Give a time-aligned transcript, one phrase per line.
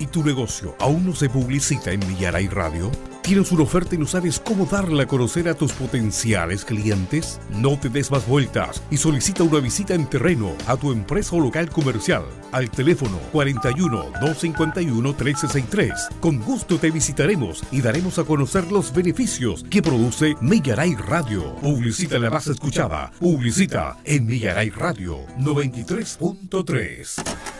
[0.00, 2.90] ¿Y tu negocio aún no se publicita en Millaray Radio?
[3.22, 7.38] ¿Tienes una oferta y no sabes cómo darla a conocer a tus potenciales clientes?
[7.50, 11.40] No te des más vueltas y solicita una visita en terreno a tu empresa o
[11.40, 15.92] local comercial al teléfono 41 251 1363.
[16.18, 21.56] Con gusto te visitaremos y daremos a conocer los beneficios que produce Millaray Radio.
[21.56, 23.12] Publicita la más escuchada.
[23.20, 27.59] Publicita en Millaray Radio 93.3.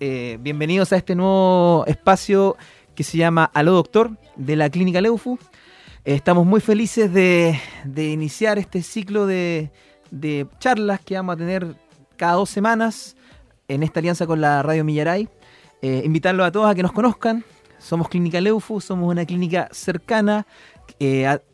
[0.00, 2.56] Eh, bienvenidos a este nuevo espacio
[2.96, 5.38] que se llama Aló Doctor de la Clínica Leufu.
[6.04, 7.56] Eh, estamos muy felices de,
[7.96, 9.70] iniciar este ciclo de,
[10.58, 11.76] charlas que vamos a tener
[12.16, 13.16] cada dos semanas
[13.68, 15.28] en esta alianza con la Radio Millaray.
[15.80, 17.44] Eh, invitarlos a todos a que nos conozcan.
[17.78, 20.44] Somos Clínica Leufu, somos una clínica cercana.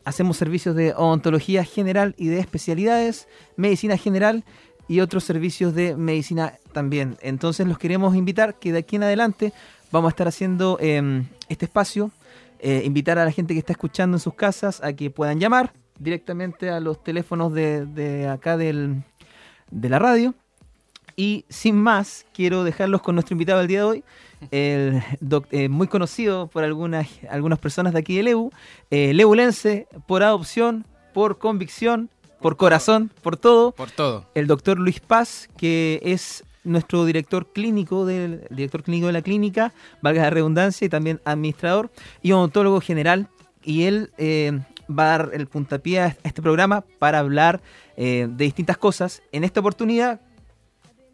[0.04, 4.44] hacemos servicios de odontología general y de especialidades, medicina general
[4.90, 7.16] y otros servicios de medicina también.
[7.22, 9.52] Entonces los queremos invitar que de aquí en adelante
[9.92, 12.10] vamos a estar haciendo em, este espacio,
[12.58, 15.72] eh, invitar a la gente que está escuchando en sus casas a que puedan llamar
[15.96, 19.04] directamente a los teléfonos de, acá del,
[19.70, 20.34] de la radio.
[21.14, 24.04] Y sin más, quiero dejarlos con nuestro invitado del día de hoy,
[24.50, 25.00] el
[25.52, 28.50] eh, muy conocido por algunas, algunas personas de aquí de Leu,
[28.90, 33.72] eh, leulense por adopción, por convicción por corazón, por todo.
[33.72, 34.26] Por todo.
[34.34, 39.72] El doctor Luis Paz, que es nuestro director clínico del director clínico de la clínica,
[40.02, 41.90] valga la redundancia, y también administrador
[42.22, 43.28] y odontólogo general.
[43.62, 44.58] Y él eh,
[44.90, 47.60] va a dar el puntapié a este programa para hablar
[47.96, 49.22] eh, de distintas cosas.
[49.32, 50.20] En esta oportunidad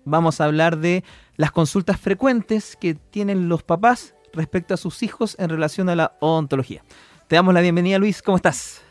[0.04, 1.04] vamos a hablar de
[1.36, 6.16] las consultas frecuentes que tienen los papás respecto a sus hijos en relación a la
[6.20, 6.82] odontología.
[7.26, 8.22] Te damos la bienvenida, Luis.
[8.22, 8.85] ¿Cómo estás?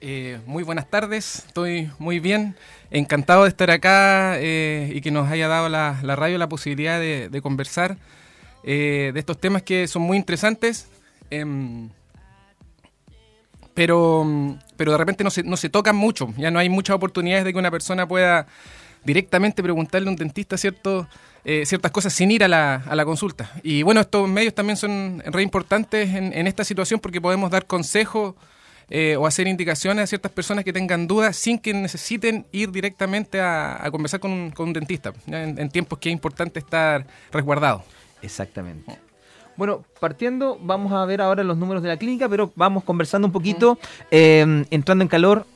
[0.00, 2.56] Eh, muy buenas tardes, estoy muy bien,
[2.90, 7.40] encantado de estar acá eh, y que nos haya dado la, radio la posibilidad de,
[7.42, 7.96] conversar
[8.64, 10.88] eh, de estos temas que son muy interesantes,
[11.30, 11.88] em,
[13.72, 17.44] pero, pero de repente no se, no se tocan mucho, ya no hay muchas oportunidades
[17.44, 18.46] de que una persona pueda
[19.04, 21.08] directamente preguntarle a un dentista cierto,
[21.64, 23.52] ciertas cosas sin ir a la, a la, consulta.
[23.62, 27.66] Y bueno, estos medios también son re importantes en, en esta situación porque podemos dar
[27.66, 28.34] consejos
[28.90, 33.40] eh, o hacer indicaciones a ciertas personas que tengan dudas sin que necesiten ir directamente
[33.40, 37.82] a, conversar con un, dentista, en, tiempos que es importante estar resguardado.
[38.22, 38.98] Exactamente.
[39.56, 43.32] Bueno, partiendo, vamos a ver ahora los números de la clínica, pero vamos conversando un
[43.32, 43.78] poquito,
[44.10, 45.46] eh, entrando en calor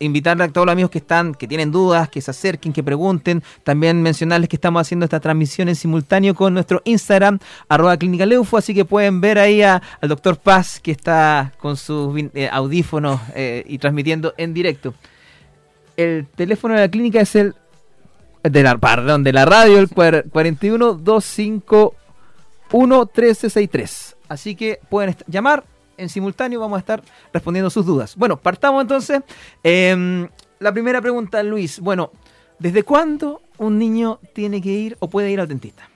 [0.00, 3.42] invitarle a todos los amigos que están, que tienen dudas, que se acerquen, que pregunten.
[3.62, 7.38] También mencionarles que estamos haciendo esta transmisión en simultáneo con nuestro Instagram,
[7.68, 12.18] arroba clínica Leufo, así que pueden ver ahí al doctor Paz que está con sus
[12.34, 14.94] eh, audífonos eh, y transmitiendo en directo.
[15.96, 17.54] El teléfono de la clínica es el
[18.42, 22.00] de la, perdón, de la radio, el 41 251
[23.00, 24.16] 1363.
[24.28, 25.64] Así que pueden llamar
[26.00, 27.02] en simultáneo vamos a estar
[27.32, 28.16] respondiendo sus dudas.
[28.16, 29.20] Bueno, partamos entonces.
[29.62, 30.28] Em,
[30.58, 31.80] la primera pregunta, Luis.
[31.80, 32.10] Bueno,
[32.58, 35.88] ¿desde cuándo un niño tiene que ir o puede ir al dentista?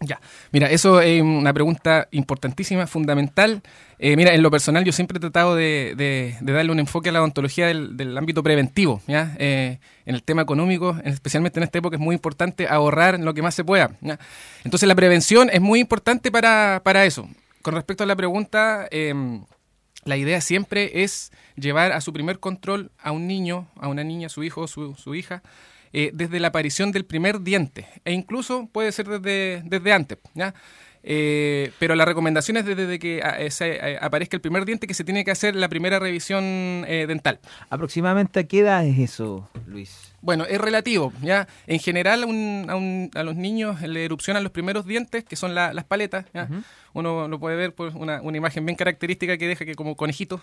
[0.00, 0.20] Ya,
[0.52, 3.62] mira, eso es una pregunta importantísima, fundamental.
[3.98, 7.20] Eh, mira, en lo personal yo siempre he tratado de, darle un enfoque a la
[7.20, 9.00] odontología del, ámbito preventivo.
[9.08, 13.40] Eh, en el tema económico, especialmente en esta época, es muy importante ahorrar lo que
[13.40, 13.90] más se pueda.
[14.64, 17.26] Entonces la prevención es muy importante para eso.
[17.66, 19.44] Con respecto a la pregunta, em,
[20.04, 24.28] la idea siempre es llevar a su primer control a un niño, a una niña,
[24.28, 25.42] su hijo, su, su hija,
[25.92, 30.54] eh, desde la aparición del primer diente, e incluso puede ser desde, desde antes, ¿ya?
[31.02, 35.02] Eh, pero la recomendación es desde que ah, eh, aparezca el primer diente que se
[35.02, 37.40] tiene que hacer la primera revisión dental.
[37.68, 40.14] ¿Aproximadamente a qué edad es eso, Luis?
[40.26, 41.12] Bueno, es relativo.
[41.22, 41.46] ¿ya?
[41.68, 46.26] En general, a, los niños le erupcionan los primeros dientes, que son las paletas.
[46.34, 46.48] ¿ya?
[46.94, 50.40] Uno lo puede ver por una, imagen bien característica que deja que como conejito.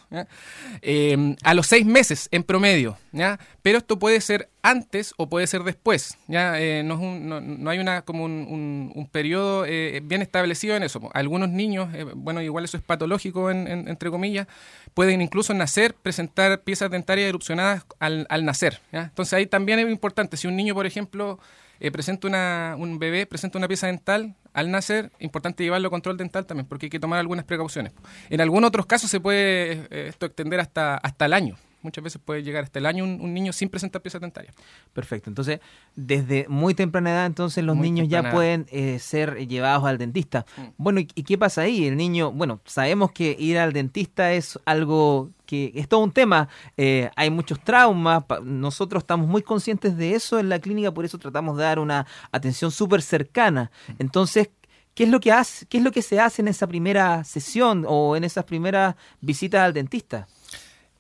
[0.82, 2.98] Eh, a los seis meses en promedio.
[3.12, 3.40] ¿ya?
[3.62, 6.18] Pero esto puede ser antes o puede ser después.
[6.30, 6.62] ¿ya?
[6.62, 11.10] Eh, no, hay una como un, periodo eh, bien establecido en eso.
[11.14, 14.48] Algunos niños, bueno, igual eso es patológico, entre comillas,
[14.94, 18.80] pueden incluso nacer, presentar piezas dentarias erupcionadas al, al nacer.
[18.94, 21.40] Entonces ahí también es importante, si un niño, por ejemplo,
[21.80, 26.18] eh, presenta una, un bebé, presenta una pieza dental, al nacer, importante llevarlo a control
[26.18, 27.94] dental también, porque hay que tomar algunas precauciones.
[28.30, 32.22] En algunos otros casos se puede eh, esto extender hasta, hasta el año muchas veces
[32.24, 34.52] puede llegar hasta el año un, niño sin presentar pieza dentaria.
[34.94, 35.30] Perfecto.
[35.30, 35.60] Entonces,
[35.96, 40.46] desde muy temprana edad, entonces los niños ya pueden eh, ser llevados al dentista.
[40.58, 40.62] Mm.
[40.78, 41.86] Bueno, ¿y, qué pasa ahí?
[41.86, 46.48] El niño, bueno, sabemos que ir al dentista es algo que es todo un tema.
[46.78, 48.24] Eh, hay muchos traumas.
[48.44, 52.08] Nosotros estamos muy conscientes de eso en la clínica, por eso tratamos de dar una
[52.32, 53.72] atención súper cercana.
[53.88, 53.92] Mm.
[54.00, 54.50] Entonces,
[54.96, 57.84] ¿Qué es, lo que hace, ¿Qué es lo que se hace en esa primera sesión
[57.88, 60.28] o en esas primeras visitas al dentista?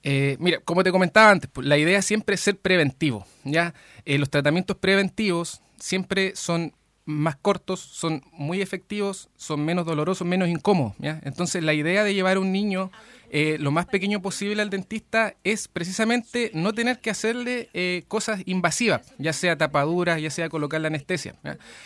[0.03, 3.25] Eh, mira, como te comentaba antes, pues, la idea siempre es ser preventivo.
[3.43, 3.73] ¿ya?
[4.05, 6.73] Eh, los tratamientos preventivos siempre son
[7.05, 10.93] más cortos, son muy efectivos, son menos dolorosos, menos incómodos.
[10.99, 11.21] ¿ya?
[11.23, 12.91] Entonces, la idea de llevar a un niño
[13.35, 18.43] eh, lo más pequeño posible al dentista es precisamente no tener que hacerle eh, cosas
[18.45, 21.33] invasivas, ya sea tapaduras, ya sea colocar la anestesia.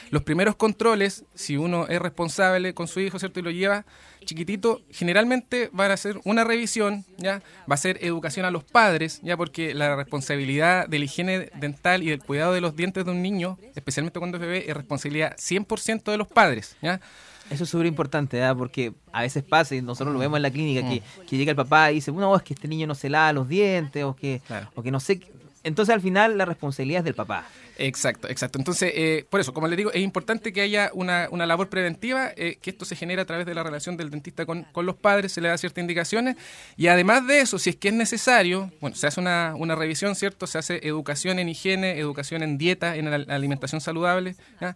[0.09, 3.39] Los primeros controles, si uno es responsable con su hijo, ¿cierto?
[3.39, 3.85] Y lo lleva
[4.25, 7.41] chiquitito, generalmente van a hacer una revisión, ¿ya?
[7.59, 9.37] Va a ser educación a los padres, ¿ya?
[9.37, 13.21] Porque la responsabilidad de la higiene dental y del cuidado de los dientes de un
[13.21, 16.99] niño, especialmente cuando es bebé, es responsabilidad 100% de los padres, ¿ya?
[17.49, 18.55] Eso es súper importante, ¿verdad?
[18.57, 21.55] porque a veces pasa, y nosotros lo vemos en la clínica, que, que llega el
[21.55, 24.41] papá y dice, no, es que este niño no se lava los dientes, o que,
[24.75, 25.21] o que no sé.
[25.63, 27.45] Entonces al final la responsabilidad es del papá.
[27.77, 28.57] Exacto, exacto.
[28.57, 32.31] Entonces, eh, por eso, como le digo, es importante que haya una, una labor preventiva,
[32.35, 34.95] eh, que esto se genera a través de la relación del dentista con, con, los
[34.95, 36.37] padres, se le da ciertas indicaciones,
[36.75, 40.15] y además de eso, si es que es necesario, bueno, se hace una, una revisión,
[40.15, 40.47] ¿cierto?
[40.47, 44.75] Se hace educación en higiene, educación en dieta, en alimentación saludable, ¿ya?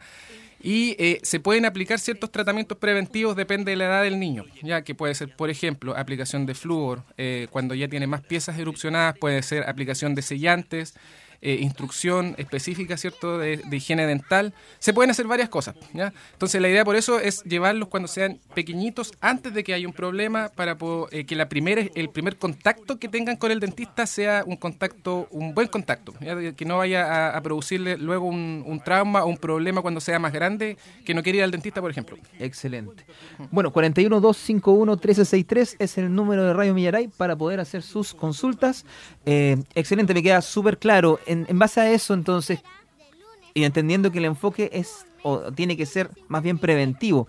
[0.63, 4.83] Y eh, se pueden aplicar ciertos tratamientos preventivos depende de la edad del niño, ya
[4.83, 9.17] que puede ser, por ejemplo, aplicación de flúor, eh, cuando ya tiene más piezas erupcionadas,
[9.17, 10.95] puede ser aplicación de sellantes,
[11.43, 14.53] eh, instrucción específica, ¿cierto?, de, higiene dental.
[14.77, 16.13] Se pueden hacer varias cosas, ¿ya?
[16.33, 19.93] Entonces la idea por eso es llevarlos cuando sean pequeñitos, antes de que haya un
[19.93, 20.77] problema, para
[21.11, 25.27] eh, que la primera, el primer contacto que tengan con el dentista sea un contacto,
[25.31, 26.13] un buen contacto,
[26.55, 30.77] que no vaya a, producirle luego un, trauma o un problema cuando sea más grande,
[31.05, 32.17] que no quiere ir al dentista, por ejemplo.
[32.39, 33.03] Excelente.
[33.49, 38.85] Bueno, 41251-1363 es el número de Radio Millaray para poder hacer sus consultas.
[39.25, 42.59] Eh, excelente, me queda súper claro en, base a eso, entonces,
[43.53, 47.27] y entendiendo que el enfoque es o tiene que ser más bien preventivo,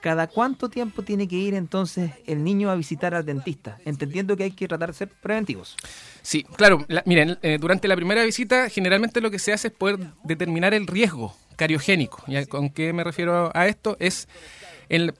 [0.00, 3.78] ¿cada cuánto tiempo tiene que ir entonces el niño a visitar al dentista?
[3.84, 5.76] Entendiendo que hay que tratar de ser preventivos.
[6.22, 6.84] Sí, claro.
[7.04, 10.86] miren, eh, durante la primera visita generalmente lo que se hace es poder determinar el
[10.86, 12.22] riesgo cariogénico.
[12.26, 13.96] ¿Y ¿Con qué me refiero a esto?
[14.00, 14.28] Es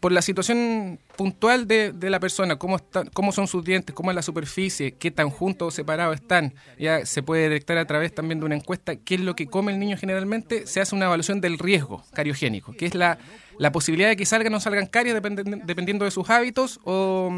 [0.00, 2.78] por la situación puntual de, la persona, cómo,
[3.12, 6.54] cómo son sus dientes, cómo es la superficie, qué tan juntos o separados están.
[6.78, 9.72] Ya se puede detectar a través también de una encuesta qué es lo que come
[9.72, 10.66] el niño generalmente.
[10.66, 13.18] Se hace una evaluación del riesgo cariogénico, que es la,
[13.58, 17.32] la posibilidad de que salgan o no salgan caries dependiendo de sus hábitos o,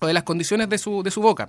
[0.00, 1.48] de las condiciones de su, de su boca.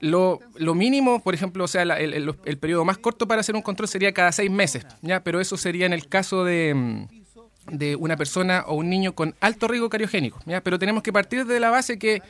[0.00, 3.62] Lo, lo, mínimo, por ejemplo, o sea, el, el, periodo más corto para hacer un
[3.62, 5.20] control sería cada seis meses, ¿ya?
[5.20, 7.06] Pero eso sería en el caso de,
[7.70, 10.40] de una persona o un niño con alto riesgo cariogénico.
[10.46, 10.60] ¿ya?
[10.60, 12.22] Pero tenemos que partir de la base que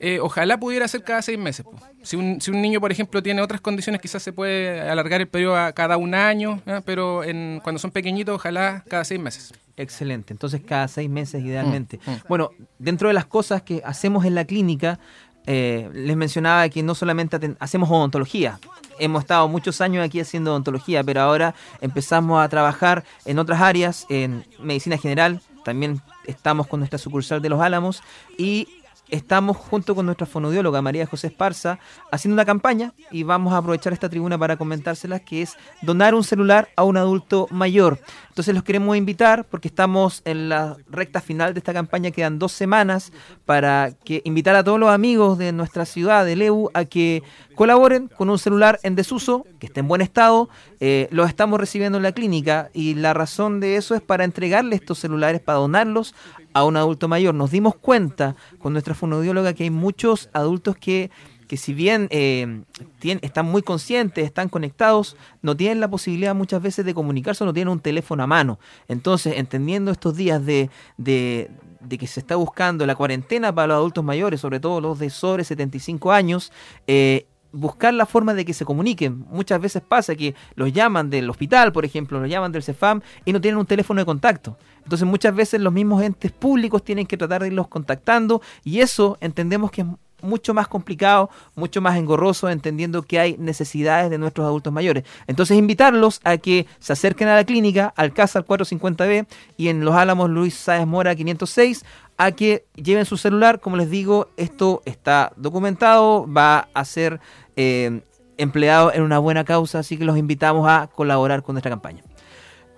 [0.00, 1.64] eh, ojalá pudiera ser cada seis meses.
[2.02, 5.28] Si, un, si un niño, por ejemplo, tiene otras condiciones, quizás se puede alargar el
[5.28, 9.52] periodo a cada un año, pero en, cuando son pequeñitos, ojalá cada seis meses.
[9.76, 11.98] Excelente, entonces cada seis meses idealmente.
[12.06, 12.20] Mm, mm.
[12.28, 15.00] Bueno, dentro de las cosas que hacemos en la clínica,
[15.46, 18.58] eh, les mencionaba que no solamente hacemos odontología,
[18.98, 24.06] hemos estado muchos años aquí haciendo odontología, pero ahora empezamos a trabajar en otras áreas,
[24.08, 28.02] en medicina general, también estamos con nuestra sucursal de Los Álamos
[28.38, 28.68] y
[29.10, 31.78] estamos junto con nuestra fonodióloga María José Esparza
[32.10, 36.24] haciendo una campaña y vamos a aprovechar esta tribuna para comentárselas que es donar un
[36.24, 38.00] celular a un adulto mayor.
[38.28, 42.52] Entonces los queremos invitar porque estamos en la recta final de esta campaña, quedan dos
[42.52, 43.12] semanas
[43.44, 47.22] para que invitar a todos los amigos de nuestra ciudad, de Leu, a que
[47.54, 50.48] colaboren con un celular en desuso, que esté en buen estado,
[50.80, 54.76] eh, los estamos recibiendo en la clínica y la razón de eso es para entregarle
[54.76, 56.14] estos celulares, para donarlos
[56.54, 57.34] a un adulto mayor.
[57.34, 61.10] Nos dimos cuenta con nuestra fonodióloga que hay muchos adultos que
[61.46, 62.62] que si bien eh,
[63.02, 67.72] están muy conscientes, están conectados, no tienen la posibilidad muchas veces de comunicarse no tienen
[67.72, 68.58] un teléfono a mano.
[68.88, 71.50] Entonces, entendiendo estos días de, de,
[71.98, 75.44] que se está buscando la cuarentena para los adultos mayores, sobre todo los de sobre
[75.44, 76.52] 75 años,
[76.86, 79.24] eh, buscar la forma de que se comuniquen.
[79.30, 83.32] Muchas veces pasa que los llaman del hospital, por ejemplo, los llaman del CEFAM y
[83.32, 84.58] no tienen un teléfono de contacto.
[84.82, 89.16] Entonces muchas veces los mismos entes públicos tienen que tratar de irlos contactando y eso
[89.20, 89.86] entendemos que es
[90.24, 95.04] mucho más complicado, mucho más engorroso, entendiendo que hay necesidades de nuestros adultos mayores.
[95.26, 99.84] Entonces, invitarlos a que se acerquen a la clínica, al CASA al 450B y en
[99.84, 101.84] Los Álamos Luis Sáez Mora 506,
[102.16, 103.60] a que lleven su celular.
[103.60, 107.20] Como les digo, esto está documentado, va a ser
[107.56, 108.00] eh,
[108.36, 112.02] empleado en una buena causa, así que los invitamos a colaborar con nuestra campaña.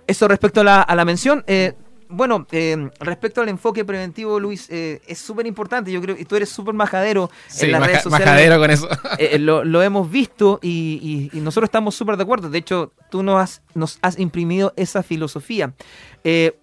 [0.07, 1.43] Eso respecto a la, a la mención.
[1.47, 1.73] Eh,
[2.09, 5.91] bueno, eh, respecto al enfoque preventivo, Luis, eh, es súper importante.
[5.91, 7.29] Yo creo que tú eres súper majadero
[7.59, 8.27] en las redes sociales.
[8.27, 8.87] Majadero con eso.
[9.19, 12.49] Eh, lo, hemos visto y, nosotros estamos súper de acuerdo.
[12.49, 15.73] De hecho, tú nos has, nos has imprimido esa filosofía.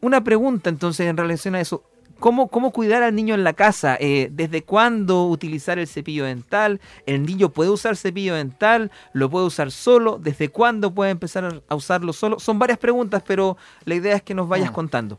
[0.00, 1.84] una pregunta entonces en relación a eso.
[2.18, 3.98] ¿Cómo, ¿Cómo cuidar al niño en la casa?
[4.00, 6.80] ¿Desde cuándo utilizar el cepillo dental?
[7.06, 8.90] ¿El niño puede usar cepillo dental?
[9.12, 10.18] ¿Lo puede usar solo?
[10.22, 12.38] ¿Desde cuándo puede empezar a usarlo solo?
[12.38, 14.74] Son varias preguntas, pero la idea es que nos vayas mm.
[14.74, 15.18] contando.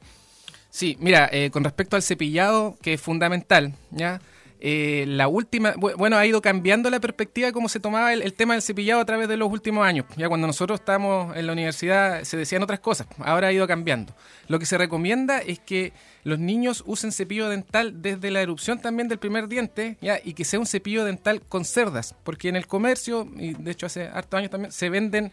[0.70, 4.20] Sí, mira, eh, con respecto al cepillado, que es fundamental, ¿ya?
[4.60, 8.54] Eh, la última, bueno, ha ido cambiando la perspectiva de cómo se tomaba el, tema
[8.54, 10.06] del cepillado a través de los últimos años.
[10.16, 14.14] Ya cuando nosotros estábamos en la universidad se decían otras cosas, ahora ha ido cambiando.
[14.48, 15.94] Lo que se recomienda es que
[16.24, 20.20] los niños usen cepillo dental desde la erupción también del primer diente, ¿ya?
[20.24, 23.86] y que sea un cepillo dental con cerdas, porque en el comercio, y de hecho
[23.86, 25.32] hace hartos años también, se venden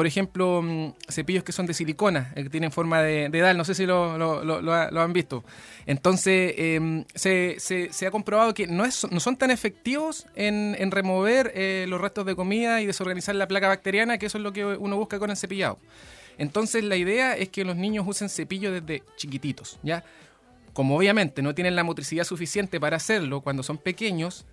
[0.00, 3.58] por ejemplo, mm, cepillos que son de silicona, eh, que tienen forma de, de dal,
[3.58, 5.44] no sé si lo, lo, han visto.
[5.84, 11.52] Entonces, em, se, ha comprobado que no, es, no son tan efectivos en, en remover
[11.54, 14.64] eh, los restos de comida y desorganizar la placa bacteriana, que eso es lo que
[14.64, 15.78] uno busca con el cepillado.
[16.38, 20.02] Entonces, la idea es que los niños usen cepillo desde chiquititos, ¿ya?
[20.72, 24.46] Como obviamente no tienen la motricidad suficiente para hacerlo cuando son pequeños,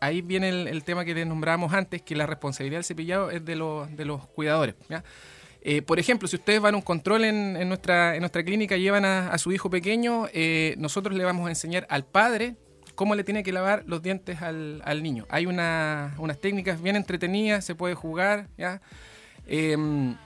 [0.00, 3.56] ahí viene el, tema que les nombrábamos antes, que la responsabilidad del cepillado es de
[3.56, 4.74] los, de los cuidadores.
[5.60, 8.82] Eh, por ejemplo, si ustedes van a un control en, nuestra, en nuestra clínica y
[8.82, 12.56] llevan a, su hijo pequeño, eh, nosotros le vamos a enseñar al padre
[12.94, 15.26] cómo le tiene que lavar los dientes al, niño.
[15.28, 18.80] Hay unas técnicas bien entretenidas, se puede jugar, ¿ya?
[19.46, 20.16] Em,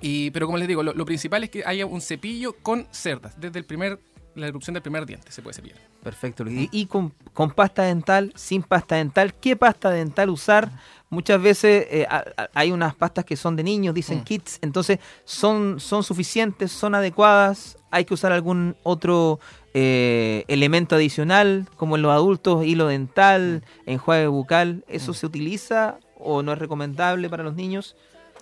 [0.00, 3.40] y, pero como les digo, lo, lo, principal es que haya un cepillo con cerdas,
[3.40, 3.98] desde el primer
[4.38, 5.78] la erupción del primer diente se puede cepillar.
[6.02, 6.44] Perfecto.
[6.46, 7.12] Y, con,
[7.54, 10.70] pasta dental, sin pasta dental, ¿qué pasta dental usar?
[11.10, 12.06] Muchas veces eh,
[12.54, 14.24] hay unas pastas que son de niños, dicen mm.
[14.24, 19.40] kits, entonces son, son suficientes, son adecuadas, hay que usar algún otro
[19.74, 23.90] eh, elemento adicional, como en los adultos, hilo dental, mm.
[23.90, 25.14] enjuague bucal, ¿eso mm.
[25.14, 27.96] se utiliza o no es recomendable para los niños?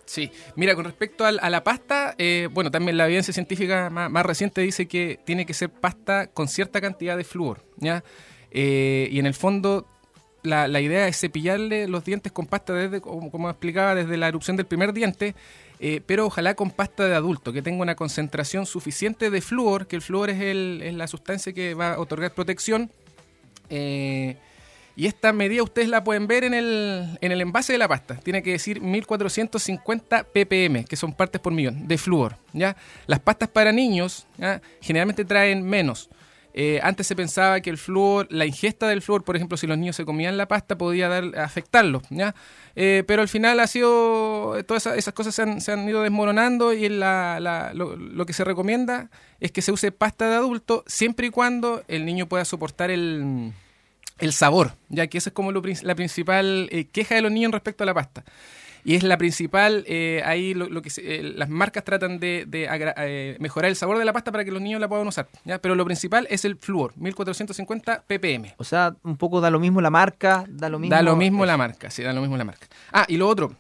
[0.07, 4.61] Sí, mira, con respecto a, la pasta, eh, bueno, también la evidencia científica más, reciente
[4.61, 8.05] dice que tiene que ser pasta con cierta cantidad de flúor, ¿ya?
[8.53, 9.85] Eh, y en el fondo,
[10.45, 14.67] la, idea es cepillarle los dientes con pasta desde, como, explicaba, desde la erupción del
[14.67, 15.35] primer diente,
[15.81, 19.97] eh, pero ojalá con pasta de adulto, que tenga una concentración suficiente de flúor, que
[19.97, 22.91] el flúor es, el, es la sustancia que va a otorgar protección.
[23.71, 24.37] Eh,
[24.97, 28.17] y esta medida ustedes la pueden ver en el, en el envase de la pasta.
[28.17, 32.39] Tiene que decir 1450 ppm, que son partes por millón, de flúor.
[32.55, 32.77] ¿ya?
[33.07, 34.27] Las pastas para niños
[34.81, 36.09] generalmente traen menos.
[36.59, 39.77] Eh, antes se pensaba que el flúor, la ingesta del flúor, por ejemplo, si los
[39.77, 42.03] niños se comían la pasta, podía dar, afectarlos.
[42.09, 42.35] ¿ya?
[42.75, 47.73] Eh, pero al final ha sido, todas esas, cosas se han, ido desmoronando y la,
[47.75, 49.11] lo, que se recomienda
[49.41, 53.53] es que se use pasta de adulto siempre y cuando el niño pueda soportar el,
[54.19, 57.85] el sabor, ya que esa es como la principal eh, queja de los niños respecto
[57.85, 58.25] a la pasta.
[58.85, 63.75] Y es la principal, eh, ahí lo, que eh, las marcas tratan de, mejorar el
[63.75, 65.27] sabor de la pasta para que los niños la puedan usar.
[65.45, 65.61] ¿ya?
[65.61, 68.55] Pero lo principal es el flúor, 1450 ppm.
[68.59, 70.95] O sea, un poco da lo mismo la marca, da lo mismo.
[70.95, 72.69] Da lo mismo la marca, sí, da lo mismo la marca.
[72.93, 73.57] Ah, y lo otro,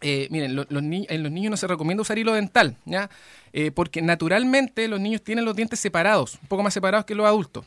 [0.00, 3.10] miren, los en los niños no se recomienda usar hilo dental, ¿ya?
[3.74, 7.66] porque naturalmente los niños tienen los dientes separados, un poco más separados que los adultos.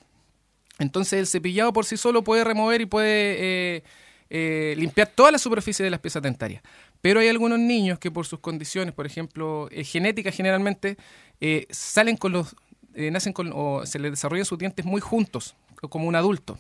[0.79, 3.35] Entonces el cepillado por sí solo puede remover y puede
[3.77, 3.83] eh,
[4.29, 6.61] eh, limpiar toda la superficie de las piezas dentarias.
[7.01, 10.97] Pero hay algunos niños que por sus condiciones, por ejemplo, eh, genéticas generalmente,
[11.69, 12.55] salen con los,
[12.95, 15.55] nacen con, o se les desarrollan sus dientes muy juntos,
[15.89, 16.57] como un adulto.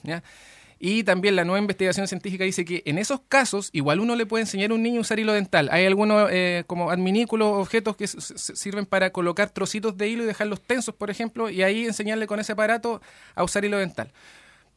[0.79, 4.43] Y también la nueva investigación científica dice que en esos casos igual uno le puede
[4.43, 5.69] enseñar a un niño a usar hilo dental.
[5.71, 10.61] Hay algunos eh, como adminículos, objetos que sirven para colocar trocitos de hilo y dejarlos
[10.61, 13.01] tensos, por ejemplo, y ahí enseñarle con ese aparato
[13.35, 14.11] a usar hilo dental.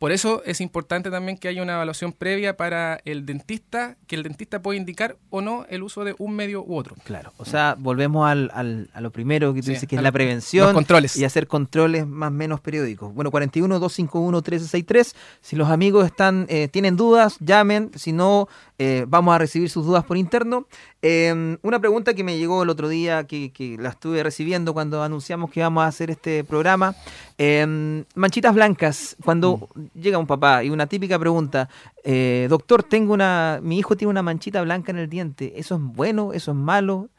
[0.00, 4.23] Por eso es importante también que haya una evaluación previa para el dentista, que el
[4.23, 6.97] dentista pueda indicar o no el uso de un medio u otro.
[7.04, 10.02] Claro, o sea, volvemos al, al- a lo primero que tú Sí, dices, que es
[10.02, 11.16] la los prevención controles.
[11.19, 13.12] y hacer controles más o menos periódicos.
[13.12, 18.49] Bueno, 41-251-1363, si los amigos están eh, tienen dudas, llamen, si no,
[18.83, 20.67] eh, vamos a recibir sus dudas por interno.
[21.03, 25.03] Eh, una pregunta que me llegó el otro día, que, que la estuve recibiendo cuando
[25.03, 26.95] anunciamos que íbamos a hacer este programa.
[27.37, 31.69] Eh, manchitas blancas, cuando llega un papá y una típica pregunta,
[32.05, 35.83] eh, doctor, tengo una, mi hijo tiene una manchita blanca en el diente, ¿eso es
[35.83, 36.33] bueno?
[36.33, 37.11] ¿Eso es malo?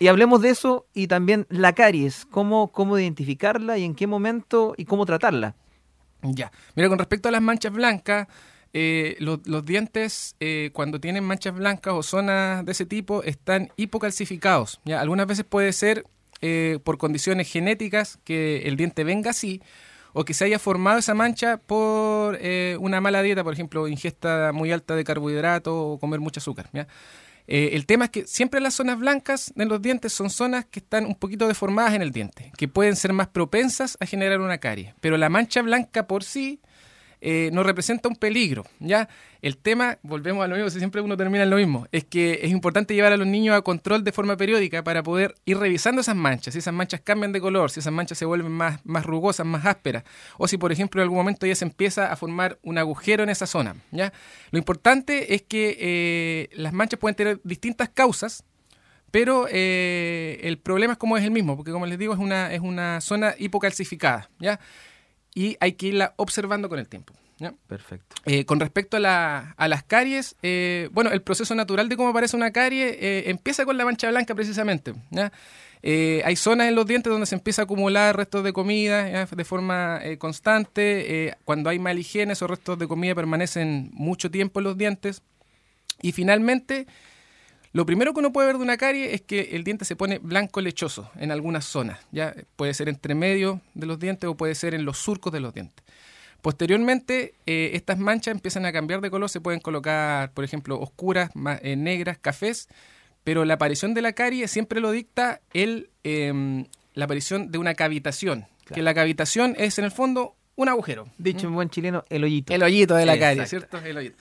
[0.00, 4.74] Y hablemos de eso y también la caries, cómo, cómo identificarla y en qué momento
[4.76, 5.54] y cómo tratarla.
[6.22, 6.50] Ya.
[6.74, 8.26] Mira, con respecto a las manchas blancas,
[8.74, 14.80] eh, los, dientes eh, cuando tienen manchas blancas o zonas de ese tipo están hipocalcificados.
[14.84, 15.00] ¿ya?
[15.00, 16.04] Algunas veces puede ser
[16.40, 19.60] eh, por condiciones genéticas que el diente venga así
[20.14, 24.52] o que se haya formado esa mancha por eh, una mala dieta, por ejemplo, ingesta
[24.52, 26.68] muy alta de carbohidratos o comer mucho azúcar.
[27.46, 31.06] el tema es que siempre las zonas blancas en los dientes son zonas que están
[31.06, 34.94] un poquito deformadas en el diente, que pueden ser más propensas a generar una carie.
[35.00, 36.60] Pero la mancha blanca por sí
[37.24, 38.66] eh, no representa un peligro.
[38.80, 39.08] ¿ya?
[39.42, 42.40] El tema, volvemos a lo mismo, si siempre uno termina en lo mismo, es que
[42.42, 46.00] es importante llevar a los niños a control de forma periódica para poder ir revisando
[46.00, 46.52] esas manchas.
[46.52, 49.64] Si esas manchas cambian de color, si esas manchas se vuelven más, más rugosas, más
[49.64, 50.02] ásperas,
[50.36, 53.28] o si, por ejemplo, en algún momento ya se empieza a formar un agujero en
[53.28, 53.76] esa zona.
[53.92, 54.12] ¿ya?
[54.50, 58.42] Lo importante es que eh, las manchas pueden tener distintas causas,
[59.12, 62.52] pero eh, el problema es como es el mismo, porque como les digo, es una,
[62.52, 64.58] es una zona hipocalcificada, ¿ya?
[65.34, 67.14] Y hay que irla observando con el tiempo.
[67.38, 67.54] ¿ya?
[67.66, 68.14] Perfecto.
[68.26, 72.10] Eh, con respecto a, la- a las caries, eh, bueno, el proceso natural de cómo
[72.10, 74.94] aparece una carie eh, empieza con la mancha blanca precisamente.
[75.10, 75.32] ¿ya?
[75.84, 79.26] Hay zonas en los dientes donde se empieza a acumular restos de comida ¿ya?
[79.26, 81.34] de forma constante.
[81.44, 85.22] cuando hay mal higiene, esos restos de comida permanecen mucho tiempo en los dientes.
[86.00, 86.86] Y finalmente,
[87.72, 90.18] lo primero que uno puede ver de una carie es que el diente se pone
[90.18, 92.00] blanco lechoso en algunas zonas.
[92.10, 95.40] Ya puede ser entre medio de los dientes o puede ser en los surcos de
[95.40, 95.82] los dientes.
[96.42, 101.30] Posteriormente, eh, estas manchas empiezan a cambiar de color, se pueden colocar, por ejemplo, oscuras,
[101.62, 102.68] eh, negras, cafés,
[103.24, 107.74] pero la aparición de la carie siempre lo dicta el, em, la aparición de una
[107.74, 111.08] cavitación, que la cavitación es en el fondo un agujero.
[111.16, 112.52] Dicho en buen chileno, el hoyito.
[112.52, 113.68] El hoyito de la carie, Exacto.
[113.68, 113.88] ¿cierto?
[113.88, 114.16] El hoyito.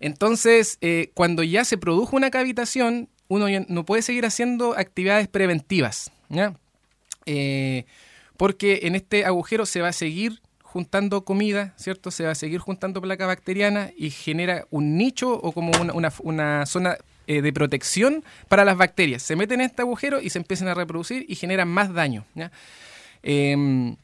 [0.00, 6.10] Entonces, eh, cuando ya se produjo una cavitación, uno no puede seguir haciendo actividades preventivas,
[6.28, 6.54] ¿ya?
[7.26, 7.84] Eh,
[8.36, 12.10] porque en este agujero se va a seguir juntando comida, ¿cierto?
[12.10, 15.72] Se va a seguir juntando placa bacteriana y genera un nicho o como
[16.22, 19.22] una, zona eh, de protección para las bacterias.
[19.22, 22.26] Se meten en este agujero y se empiezan a reproducir y generan más daño.
[23.22, 23.96] Em,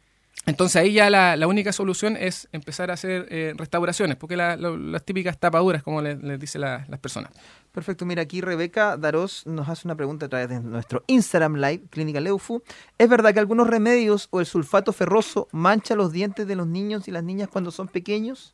[0.46, 4.56] entonces ahí ya la, la única solución es empezar a hacer eh, restauraciones, porque la-
[4.56, 7.30] las típicas tapaduras, como les, les dice la- las personas.
[7.72, 11.82] Perfecto, mira aquí Rebeca Daros nos hace una pregunta a través de nuestro Instagram Live,
[11.90, 12.62] Clínica Leufu.
[12.98, 17.08] ¿Es verdad que algunos remedios o el sulfato ferroso mancha los dientes de los niños
[17.08, 18.52] y las niñas cuando son pequeños?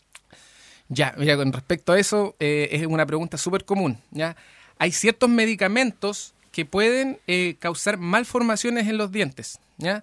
[0.88, 3.98] Ya, mira, con respecto a eso, eh, es una pregunta súper común.
[4.10, 4.36] ¿ya?
[4.78, 10.02] Hay ciertos medicamentos que pueden eh, causar malformaciones en los dientes, ¿ya?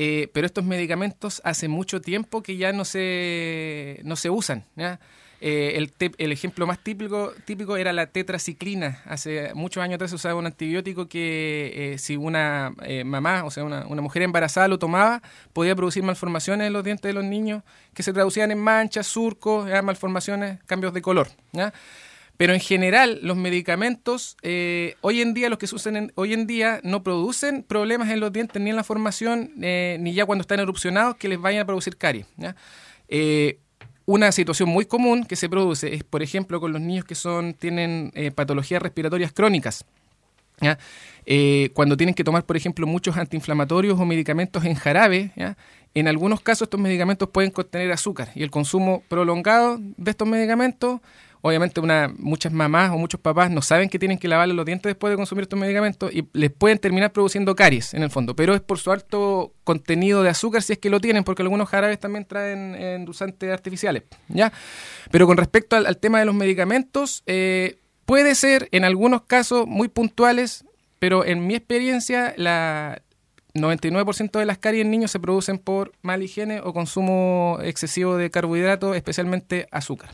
[0.00, 5.00] Eh, pero estos medicamentos hace mucho tiempo que ya no se, no se usan, ¿ya?
[5.40, 9.02] Eh, el, te- el ejemplo más típico, típico era la tetraciclina.
[9.06, 13.50] Hace muchos años atrás se usaba un antibiótico que eh, si una eh, mamá, o
[13.50, 15.20] sea, una, una mujer embarazada lo tomaba,
[15.52, 17.62] podía producir malformaciones en los dientes de los niños
[17.94, 21.28] que se traducían en manchas, surcos, malformaciones, cambios de color.
[21.52, 21.72] ¿ya?
[22.38, 26.32] Pero en general, los medicamentos, eh, hoy en día, los que se usan en- hoy
[26.32, 30.24] en día, no producen problemas en los dientes ni en la formación, eh, ni ya
[30.24, 32.26] cuando están erupcionados, que les vayan a producir caries.
[33.08, 33.58] Eh,
[34.06, 37.54] una situación muy común que se produce es, por ejemplo, con los niños que son
[37.54, 39.84] tienen patologías respiratorias crónicas.
[41.74, 45.30] cuando tienen que tomar, por ejemplo, muchos antiinflamatorios o medicamentos en jarabe,
[45.94, 51.00] en algunos casos estos medicamentos pueden contener azúcar y el consumo prolongado de estos medicamentos,
[51.48, 51.80] obviamente
[52.18, 55.16] muchas mamás o muchos papás no saben que tienen que lavarle los dientes después de
[55.16, 58.78] consumir estos medicamentos y les pueden terminar produciendo caries en el fondo, pero es por
[58.78, 62.74] su alto contenido de azúcar si es que lo tienen, porque algunos jarabes también traen
[62.74, 64.52] eh, endulzantes artificiales, ¿ya?
[65.10, 69.66] Pero con respecto al, al tema de los medicamentos, eh, puede ser en algunos casos
[69.66, 70.64] muy puntuales,
[70.98, 73.02] pero en mi experiencia la
[73.54, 78.30] 99% de las caries en niños se producen por mala higiene o consumo excesivo de
[78.30, 80.10] carbohidratos, especialmente azúcar.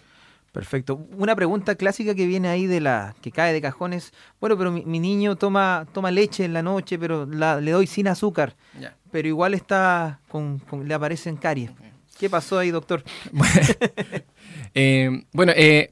[0.55, 1.07] Perfecto.
[1.19, 4.13] Una pregunta clásica que viene ahí de la que cae de cajones.
[4.41, 7.89] Bueno, pero mi, mi niño toma toma leche en la noche, pero la- le doy
[7.89, 8.97] sin azúcar, Ya.
[9.11, 11.73] pero igual está con, con- le aparecen caries.
[12.21, 13.03] ¿Qué pasó ahí, doctor?
[14.77, 15.91] Eh, bueno, eh,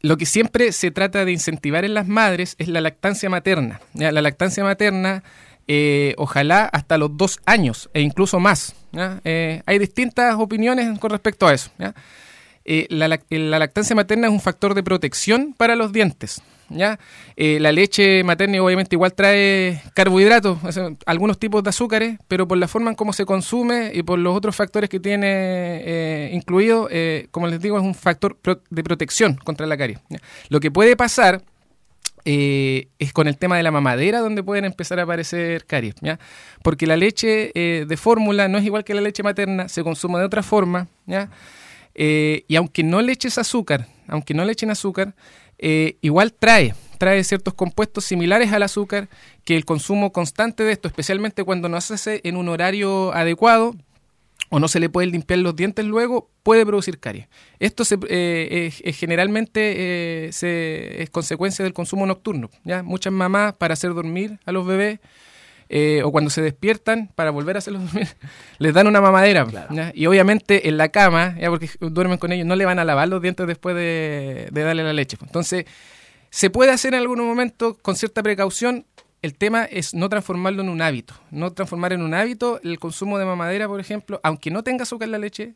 [0.00, 3.80] lo que siempre se trata de incentivar en las madres es la lactancia materna.
[3.94, 5.22] La lactancia materna,
[5.68, 8.74] eh, ojalá hasta los dos años e incluso más.
[8.92, 11.70] hay distintas opiniones con respecto a eso.
[12.64, 16.42] La, la, lactancia materna es un factor de protección para los dientes.
[16.70, 16.98] ¿ya?
[17.36, 20.58] Eh, la leche materna obviamente igual trae carbohidratos,
[21.04, 24.36] algunos tipos de azúcares, pero por la forma en cómo se consume y por los
[24.36, 28.38] otros factores que tiene eh, incluido, eh, como les digo, es un factor
[28.70, 29.98] de protección contra la caries.
[30.48, 31.42] Lo que puede pasar
[32.22, 36.18] es con el tema de la mamadera donde pueden empezar a aparecer caries, ¿ya?
[36.62, 40.26] porque la leche de fórmula no es igual que la leche materna, se consume de
[40.26, 41.30] otra forma, ¿ya?
[41.94, 45.14] Y aunque no le eches azúcar, aunque no le echen azúcar,
[45.62, 49.10] eh, igual trae, trae ciertos compuestos similares al azúcar
[49.44, 53.76] que el consumo constante de esto, especialmente cuando no se hace en un horario adecuado
[54.48, 57.28] o no se le puede limpiar los dientes luego, puede producir caries.
[57.58, 59.74] Esto se, eh, es, generalmente
[60.28, 62.48] eh, se, es consecuencia del consumo nocturno.
[62.64, 62.82] ¿ya?
[62.82, 64.98] Muchas mamás para hacer dormir a los bebés
[66.04, 68.08] o cuando se despiertan para volver a hacerlos dormir,
[68.58, 69.46] les dan una mamadera.
[69.94, 73.08] Y obviamente en la cama, ya porque duermen con ellos, no le van a lavar
[73.08, 75.16] los dientes después de, darle la leche.
[75.22, 75.66] Entonces,
[76.30, 78.86] se puede hacer en algún momento con cierta precaución.
[79.22, 81.14] El tema es no transformarlo en un hábito.
[81.30, 85.06] No transformar en un hábito el consumo de mamadera, por ejemplo, aunque no tenga azúcar
[85.06, 85.54] en la leche,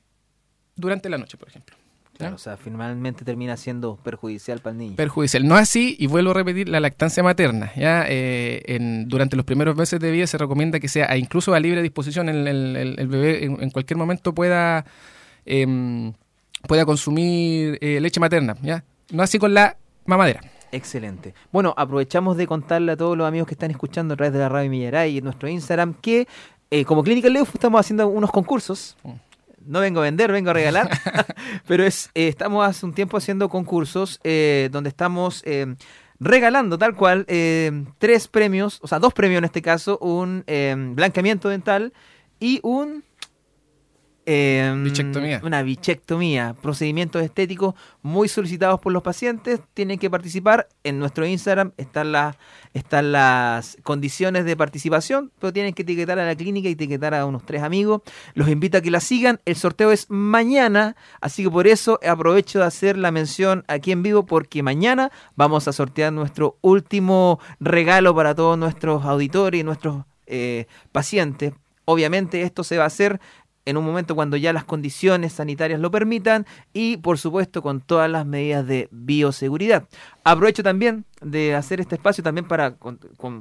[0.76, 1.76] durante la noche, por ejemplo.
[2.16, 4.96] Claro, o sea, finalmente termina siendo perjudicial para el niño.
[4.96, 5.46] Perjudicial.
[5.46, 7.72] No así, y vuelvo a repetir, la lactancia materna.
[7.76, 11.60] Ya eh, en, durante los primeros meses de vida se recomienda que sea incluso a
[11.60, 14.84] libre disposición el, el, bebé en, cualquier momento pueda,
[15.44, 16.12] em,
[16.68, 18.56] pueda consumir eh, leche materna.
[18.62, 18.84] ¿ya?
[19.10, 20.40] No así con la mamadera.
[20.70, 21.34] Excelente.
[21.52, 24.48] Bueno, aprovechamos de contarle a todos los amigos que están escuchando a través de la
[24.48, 26.26] radio Millaray y en nuestro Instagram que
[26.70, 28.96] eh, como Clínica Leo estamos haciendo unos concursos.
[29.66, 30.88] No vengo a vender, vengo a regalar,
[31.66, 35.74] pero es, eh, estamos hace un tiempo haciendo concursos eh, donde estamos eh,
[36.20, 37.26] regalando tal cual
[37.98, 40.44] tres premios, o sea, dos premios en este caso, un
[40.94, 41.92] blanqueamiento dental
[42.38, 43.04] y un
[44.26, 44.90] Em,
[45.42, 46.54] una bichectomía.
[46.62, 49.60] Procedimientos estéticos muy solicitados por los pacientes.
[49.74, 50.68] Tienen que participar.
[50.82, 52.36] En nuestro Instagram están, las
[52.72, 57.26] están las condiciones de participación, pero tienen que etiquetar a la clínica y etiquetar a
[57.26, 58.00] unos tres amigos.
[58.34, 59.40] Los invito a que la sigan.
[59.44, 64.02] El sorteo es mañana, así que por eso aprovecho de hacer la mención aquí en
[64.02, 70.04] vivo, porque mañana vamos a sortear nuestro último regalo para todos nuestros auditores y nuestros
[70.26, 71.52] eh, pacientes.
[71.86, 73.20] Obviamente esto se va a hacer
[73.66, 78.10] en un momento cuando ya las condiciones sanitarias lo permitan y por supuesto con todas
[78.10, 79.88] las medidas de bioseguridad.
[80.22, 82.76] Aprovecho también de hacer este espacio también para,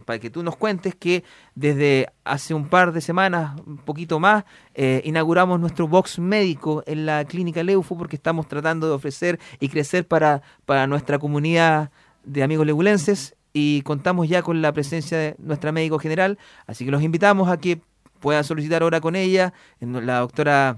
[0.05, 1.23] para que tú nos cuentes que
[1.55, 7.05] desde hace un par de semanas, un poquito más, eh, inauguramos nuestro box médico en
[7.05, 11.91] la clínica Leufu porque estamos tratando de ofrecer y crecer para, para nuestra comunidad
[12.23, 16.91] de amigos legulenses y contamos ya con la presencia de nuestra médico general, así que
[16.91, 17.81] los invitamos a que
[18.23, 20.77] pueda solicitar hora con ella, la doctora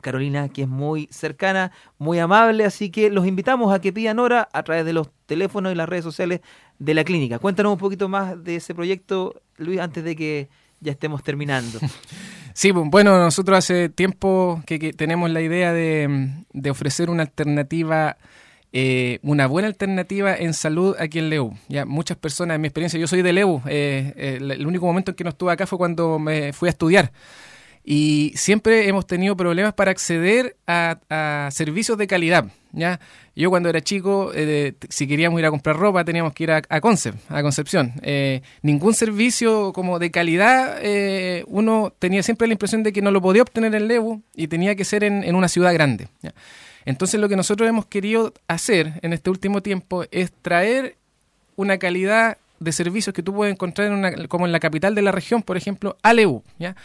[0.00, 4.48] Carolina, que es muy cercana, muy amable, así que los invitamos a que pidan hora
[4.52, 6.40] a través de los teléfonos y las redes sociales
[6.78, 7.40] de la clínica.
[7.40, 10.48] Cuéntanos un poquito más de ese proyecto, Luis, antes de que
[10.80, 11.78] ya estemos terminando.
[12.54, 18.16] Sí, bueno, nosotros hace tiempo que, tenemos la idea de, de ofrecer una alternativa
[18.70, 21.54] eh, una buena alternativa en salud aquí en Leu.
[21.68, 25.12] Ya muchas personas, en mi experiencia, yo soy de Leu, eh, eh, el único momento
[25.12, 27.10] en que no estuve acá fue cuando me fui a estudiar.
[27.82, 32.44] Y siempre hemos tenido problemas para acceder a, servicios de calidad.
[32.72, 33.00] ¿ya?
[33.34, 34.30] Yo cuando era chico,
[34.90, 37.94] si queríamos ir a comprar ropa, teníamos que ir a, a Concepción.
[38.60, 40.78] ningún servicio como de calidad,
[41.46, 44.74] uno tenía siempre la impresión de que no lo podía obtener en Leu y tenía
[44.74, 46.08] que ser en, una ciudad grande.
[46.88, 50.96] Entonces lo que nosotros hemos querido hacer en este último tiempo es traer
[51.54, 55.02] una calidad de servicios que tú puedes encontrar en una, como en la capital de
[55.02, 56.42] la región, por ejemplo, ALEU.
[56.58, 56.76] ¿ya?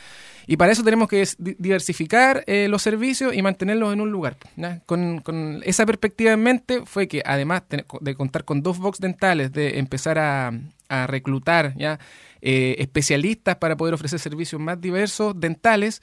[0.45, 4.35] Y para eso tenemos que diversificar eh, los servicios y mantenerlos en un lugar.
[4.85, 7.63] Con, esa perspectiva en mente fue que además
[8.01, 10.51] de contar con dos box dentales, de empezar a,
[11.07, 11.97] reclutar ¿ya?
[12.41, 16.01] Eh, especialistas para poder ofrecer servicios más diversos dentales,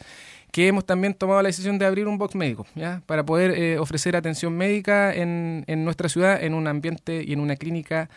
[0.52, 3.02] que hemos también tomado la decisión de abrir un box médico, ¿ya?
[3.06, 7.40] para poder eh, ofrecer atención médica en, en, nuestra ciudad, en un ambiente y en
[7.40, 8.08] una clínica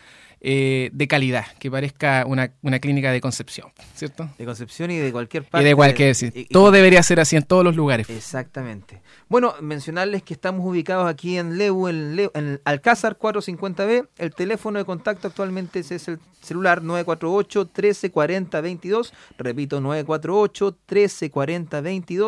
[0.46, 4.28] eh, de calidad, que parezca una, una, clínica de Concepción, ¿cierto?
[4.36, 5.64] De Concepción y de cualquier parte.
[5.64, 6.46] Y de cualquier, sí.
[6.50, 8.10] Todo debería ser así en todos los lugares.
[8.10, 9.00] Exactamente.
[9.30, 14.06] Bueno, mencionarles que estamos ubicados aquí en Leu, en, Leu, en Alcázar 450B.
[14.18, 19.14] El teléfono de contacto actualmente es el celular 948 1340 22.
[19.38, 22.23] Repito, 948 1340 22.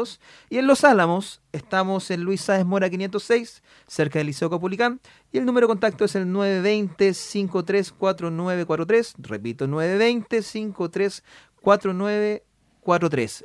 [0.51, 5.01] Y en Los Álamos estamos en Luis Sáez Mora 506, cerca del Liceo Capulicán.
[5.33, 9.15] Y el número de contacto es el 920-534943.
[9.19, 12.43] Repito, 920-534943.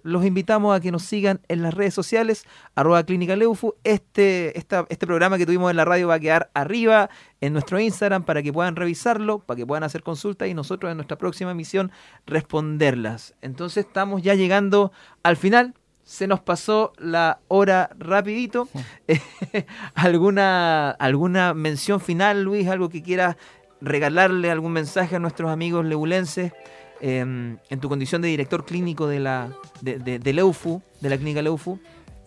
[0.04, 3.74] Los invitamos a que nos sigan en las redes sociales, arroba Clínica Leufu.
[3.84, 7.10] Este, este programa que tuvimos en la radio va a quedar arriba
[7.40, 10.98] en nuestro Instagram para que puedan revisarlo, para que puedan hacer consultas y nosotros en
[10.98, 11.92] nuestra próxima misión
[12.28, 13.34] responderlas.
[13.42, 14.92] Entonces estamos ya llegando
[15.24, 15.74] al final.
[16.12, 18.67] Se nos pasó la hora rapidito.
[19.95, 22.67] ¿Alguna, ¿Alguna mención final, Luis?
[22.67, 23.38] ¿Algo que quieras
[23.80, 26.52] regalarle, algún mensaje a nuestros amigos leulenses?
[27.00, 31.41] Em, en tu condición de director clínico de la de, de, Leufu, de la clínica
[31.41, 31.80] Leufu?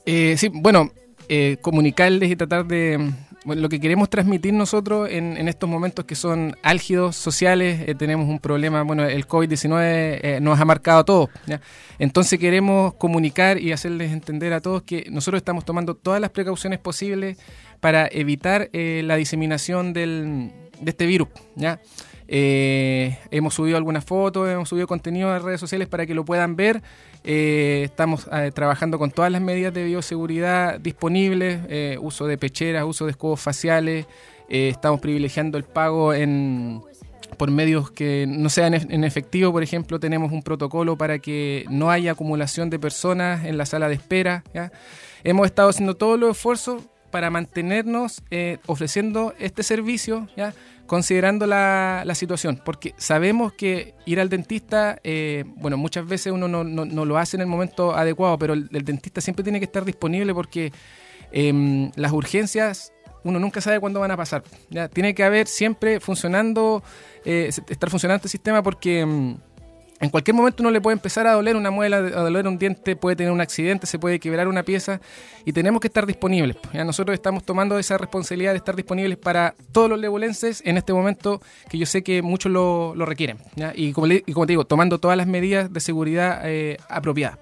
[0.06, 0.90] Eh, sí, bueno,
[1.28, 3.12] eh, comunicarles y tratar de...
[3.44, 8.38] lo que queremos transmitir nosotros en, estos momentos que son álgidos, sociales, eh, tenemos un
[8.38, 11.30] problema, bueno, el COVID-19 nos ha marcado a todos.
[11.98, 16.78] Entonces queremos comunicar y hacerles entender a todos que nosotros estamos tomando todas las precauciones
[16.78, 17.38] posibles
[17.80, 21.28] para evitar la diseminación del, de este virus.
[21.56, 21.80] ¿ya?
[22.26, 26.56] Eh, hemos subido algunas fotos, hemos subido contenido a redes sociales para que lo puedan
[26.56, 26.82] ver.
[27.24, 31.60] Eh, estamos eh, trabajando con todas las medidas de bioseguridad disponibles,
[32.00, 34.06] uso de pecheras, uso de escobos faciales.
[34.48, 36.82] estamos privilegiando el pago en,
[37.38, 41.90] por medios que no sean en efectivo, por ejemplo, tenemos un protocolo para que no
[41.90, 44.44] haya acumulación de personas en la sala de espera.
[45.24, 46.82] Hemos estado haciendo todos los esfuerzos
[47.14, 48.24] para mantenernos
[48.66, 50.52] ofreciendo este servicio, ¿ya?
[50.86, 56.48] considerando la, la, situación, porque sabemos que ir al dentista, eh, bueno, muchas veces uno
[56.48, 59.84] no, no, lo hace en el momento adecuado, pero el, dentista siempre tiene que estar
[59.84, 60.72] disponible porque
[61.30, 64.42] em, las urgencias uno nunca sabe cuándo van a pasar.
[64.68, 64.88] ¿ya?
[64.88, 66.82] Tiene que haber siempre funcionando,
[67.24, 69.36] eh, estar funcionando este sistema porque...
[70.00, 72.96] En cualquier momento uno le puede empezar a doler una muela, a doler un diente,
[72.96, 75.00] puede tener un accidente, se puede quebrar una pieza
[75.44, 76.56] y tenemos que estar disponibles.
[76.72, 81.40] Nosotros estamos tomando esa responsabilidad de estar disponibles para todos los lebulenses en este momento
[81.70, 83.38] que yo sé que muchos lo, requieren.
[83.74, 87.38] Y, como te digo, tomando todas las medidas de seguridad eh, apropiadas.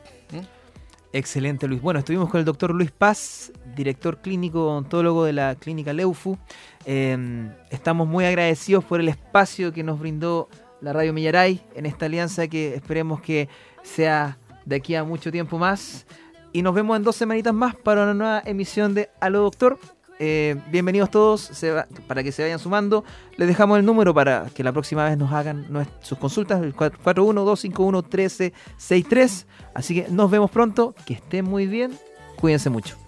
[1.14, 1.82] Excelente, Luis.
[1.82, 6.38] Bueno, estuvimos con el doctor Luis Paz, director clínico ontólogo de la clínica Leufu.
[6.86, 10.48] Em, estamos muy agradecidos por el espacio que nos brindó
[10.82, 13.48] la Radio Millaray en esta alianza que esperemos que
[13.82, 16.06] sea de aquí a mucho tiempo más.
[16.52, 19.78] Y nos vemos en dos semanitas más para una nueva emisión de Aló Doctor.
[20.18, 21.50] Eh, bienvenidos todos,
[22.06, 23.02] para que se vayan sumando.
[23.36, 25.64] Les dejamos el número para que la próxima vez nos hagan
[26.00, 29.46] sus consultas, el 412511363.
[29.74, 31.98] Así que nos vemos pronto, que estén muy bien,
[32.36, 33.01] cuídense mucho.